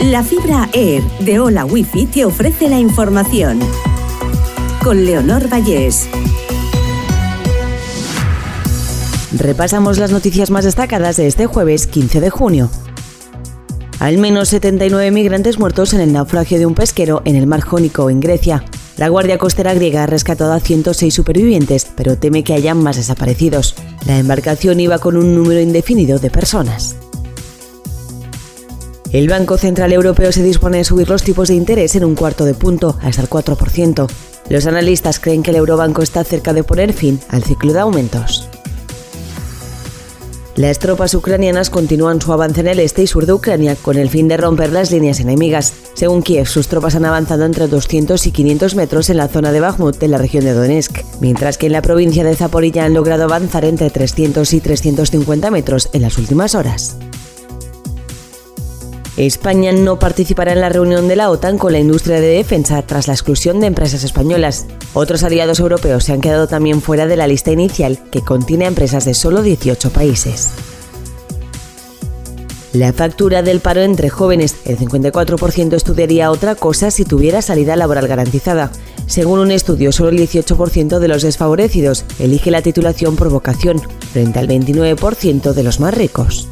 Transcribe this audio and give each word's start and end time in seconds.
La 0.00 0.22
fibra 0.22 0.68
Air 0.74 1.02
de 1.20 1.40
Hola 1.40 1.64
Wifi 1.64 2.04
te 2.04 2.26
ofrece 2.26 2.68
la 2.68 2.78
información. 2.78 3.58
Con 4.84 5.06
Leonor 5.06 5.50
Vallés. 5.50 6.06
Repasamos 9.32 9.96
las 9.96 10.12
noticias 10.12 10.50
más 10.50 10.66
destacadas 10.66 11.16
de 11.16 11.26
este 11.26 11.46
jueves 11.46 11.86
15 11.86 12.20
de 12.20 12.28
junio. 12.28 12.70
Al 13.98 14.18
menos 14.18 14.50
79 14.50 15.10
migrantes 15.10 15.58
muertos 15.58 15.94
en 15.94 16.02
el 16.02 16.12
naufragio 16.12 16.58
de 16.58 16.66
un 16.66 16.74
pesquero 16.74 17.22
en 17.24 17.34
el 17.34 17.46
mar 17.46 17.62
Jónico, 17.62 18.10
en 18.10 18.20
Grecia. 18.20 18.64
La 18.98 19.08
Guardia 19.08 19.38
Costera 19.38 19.72
griega 19.72 20.02
ha 20.02 20.06
rescatado 20.06 20.52
a 20.52 20.60
106 20.60 21.12
supervivientes, 21.12 21.86
pero 21.96 22.18
teme 22.18 22.44
que 22.44 22.52
hayan 22.52 22.82
más 22.82 22.96
desaparecidos. 22.96 23.74
La 24.06 24.18
embarcación 24.18 24.78
iba 24.78 24.98
con 24.98 25.16
un 25.16 25.34
número 25.34 25.60
indefinido 25.60 26.18
de 26.18 26.30
personas. 26.30 26.96
El 29.16 29.28
Banco 29.28 29.56
Central 29.56 29.94
Europeo 29.94 30.30
se 30.30 30.42
dispone 30.42 30.76
de 30.76 30.84
subir 30.84 31.08
los 31.08 31.22
tipos 31.22 31.48
de 31.48 31.54
interés 31.54 31.96
en 31.96 32.04
un 32.04 32.14
cuarto 32.14 32.44
de 32.44 32.52
punto, 32.52 32.98
hasta 33.00 33.22
el 33.22 33.30
4%. 33.30 34.06
Los 34.50 34.66
analistas 34.66 35.20
creen 35.20 35.42
que 35.42 35.52
el 35.52 35.56
Eurobanco 35.56 36.02
está 36.02 36.22
cerca 36.22 36.52
de 36.52 36.62
poner 36.62 36.92
fin 36.92 37.18
al 37.30 37.42
ciclo 37.42 37.72
de 37.72 37.80
aumentos. 37.80 38.46
Las 40.54 40.80
tropas 40.80 41.14
ucranianas 41.14 41.70
continúan 41.70 42.20
su 42.20 42.30
avance 42.30 42.60
en 42.60 42.66
el 42.66 42.78
este 42.78 43.04
y 43.04 43.06
sur 43.06 43.24
de 43.24 43.32
Ucrania 43.32 43.74
con 43.74 43.96
el 43.96 44.10
fin 44.10 44.28
de 44.28 44.36
romper 44.36 44.70
las 44.70 44.90
líneas 44.90 45.18
enemigas. 45.18 45.72
Según 45.94 46.22
Kiev, 46.22 46.46
sus 46.46 46.68
tropas 46.68 46.94
han 46.94 47.06
avanzado 47.06 47.46
entre 47.46 47.68
200 47.68 48.26
y 48.26 48.32
500 48.32 48.74
metros 48.74 49.08
en 49.08 49.16
la 49.16 49.28
zona 49.28 49.50
de 49.50 49.60
Bakhmut, 49.60 50.02
en 50.02 50.10
la 50.10 50.18
región 50.18 50.44
de 50.44 50.52
Donetsk, 50.52 51.00
mientras 51.22 51.56
que 51.56 51.66
en 51.66 51.72
la 51.72 51.80
provincia 51.80 52.22
de 52.22 52.36
Zaporilla 52.36 52.84
han 52.84 52.92
logrado 52.92 53.24
avanzar 53.24 53.64
entre 53.64 53.88
300 53.88 54.52
y 54.52 54.60
350 54.60 55.50
metros 55.50 55.88
en 55.94 56.02
las 56.02 56.18
últimas 56.18 56.54
horas. 56.54 56.98
España 59.16 59.72
no 59.72 59.98
participará 59.98 60.52
en 60.52 60.60
la 60.60 60.68
reunión 60.68 61.08
de 61.08 61.16
la 61.16 61.30
OTAN 61.30 61.56
con 61.56 61.72
la 61.72 61.78
industria 61.78 62.20
de 62.20 62.28
defensa 62.28 62.82
tras 62.82 63.08
la 63.08 63.14
exclusión 63.14 63.60
de 63.60 63.66
empresas 63.66 64.04
españolas. 64.04 64.66
Otros 64.92 65.22
aliados 65.22 65.58
europeos 65.58 66.04
se 66.04 66.12
han 66.12 66.20
quedado 66.20 66.48
también 66.48 66.82
fuera 66.82 67.06
de 67.06 67.16
la 67.16 67.26
lista 67.26 67.50
inicial, 67.50 67.98
que 68.10 68.20
contiene 68.20 68.66
empresas 68.66 69.06
de 69.06 69.14
solo 69.14 69.40
18 69.42 69.90
países. 69.90 70.50
La 72.74 72.92
factura 72.92 73.40
del 73.42 73.60
paro 73.60 73.80
entre 73.80 74.10
jóvenes, 74.10 74.56
el 74.66 74.76
54% 74.76 75.72
estudiaría 75.72 76.30
otra 76.30 76.54
cosa 76.54 76.90
si 76.90 77.06
tuviera 77.06 77.40
salida 77.40 77.74
laboral 77.74 78.06
garantizada. 78.06 78.70
Según 79.06 79.38
un 79.38 79.50
estudio, 79.50 79.92
solo 79.92 80.10
el 80.10 80.18
18% 80.18 80.98
de 80.98 81.08
los 81.08 81.22
desfavorecidos 81.22 82.04
elige 82.18 82.50
la 82.50 82.60
titulación 82.60 83.16
por 83.16 83.30
vocación, 83.30 83.80
frente 84.12 84.38
al 84.38 84.46
29% 84.46 85.54
de 85.54 85.62
los 85.62 85.80
más 85.80 85.94
ricos. 85.94 86.48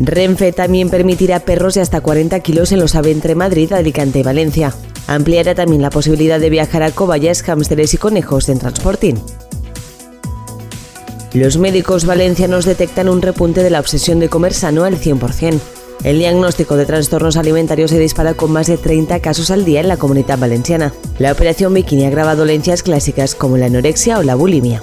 Renfe 0.00 0.52
también 0.52 0.88
permitirá 0.88 1.40
perros 1.40 1.74
de 1.74 1.82
hasta 1.82 2.00
40 2.00 2.40
kilos 2.40 2.72
en 2.72 2.80
los 2.80 2.94
AVE 2.94 3.10
entre 3.10 3.34
Madrid, 3.34 3.70
Alicante 3.72 4.20
y 4.20 4.22
Valencia. 4.22 4.74
Ampliará 5.06 5.54
también 5.54 5.82
la 5.82 5.90
posibilidad 5.90 6.40
de 6.40 6.48
viajar 6.48 6.82
a 6.82 6.90
cobayas, 6.90 7.46
hámsteres 7.46 7.92
y 7.92 7.98
conejos 7.98 8.48
en 8.48 8.58
Transporting. 8.58 9.16
Los 11.34 11.58
médicos 11.58 12.06
valencianos 12.06 12.64
detectan 12.64 13.10
un 13.10 13.20
repunte 13.20 13.62
de 13.62 13.70
la 13.70 13.78
obsesión 13.78 14.20
de 14.20 14.30
comer 14.30 14.54
sano 14.54 14.84
al 14.84 14.98
100%. 14.98 15.60
El 16.02 16.18
diagnóstico 16.18 16.76
de 16.76 16.86
trastornos 16.86 17.36
alimentarios 17.36 17.90
se 17.90 17.98
dispara 17.98 18.32
con 18.32 18.50
más 18.50 18.68
de 18.68 18.78
30 18.78 19.20
casos 19.20 19.50
al 19.50 19.66
día 19.66 19.80
en 19.80 19.88
la 19.88 19.98
comunidad 19.98 20.38
valenciana. 20.38 20.94
La 21.18 21.30
operación 21.30 21.74
Bikini 21.74 22.06
agrava 22.06 22.34
dolencias 22.36 22.82
clásicas 22.82 23.34
como 23.34 23.58
la 23.58 23.66
anorexia 23.66 24.18
o 24.18 24.22
la 24.22 24.34
bulimia. 24.34 24.82